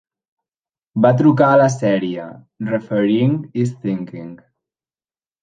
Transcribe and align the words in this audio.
Va 1.05 1.11
trucar 1.19 1.49
a 1.55 1.59
la 1.63 1.67
sèrie, 1.73 2.25
Refereeing 2.71 3.37
is 3.67 3.77
thinking. 3.85 4.35